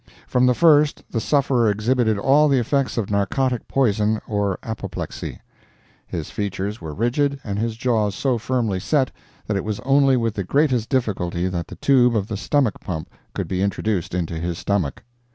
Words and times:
From 0.25 0.47
the 0.47 0.55
first 0.55 1.03
the 1.11 1.21
sufferer 1.21 1.69
exhibited 1.69 2.17
all 2.17 2.47
the 2.47 2.57
effects 2.57 2.97
of 2.97 3.11
narcotic 3.11 3.67
poison 3.67 4.19
or 4.27 4.57
apoplexy. 4.63 5.39
His 6.07 6.31
features 6.31 6.81
were 6.81 6.95
rigid, 6.95 7.39
and 7.43 7.59
his 7.59 7.75
jaws 7.77 8.15
so 8.15 8.39
firmly 8.39 8.79
set 8.79 9.11
that 9.45 9.57
it 9.57 9.63
was 9.63 9.79
only 9.81 10.17
with 10.17 10.33
the 10.33 10.43
greatest 10.43 10.89
difficulty 10.89 11.47
that 11.49 11.67
the 11.67 11.75
tube 11.75 12.15
of 12.15 12.29
the 12.29 12.37
stomach 12.37 12.79
pump 12.79 13.11
could 13.35 13.47
be 13.47 13.61
introduced 13.61 14.15
into 14.15 14.39
his 14.39 14.57
stomach. 14.57 15.03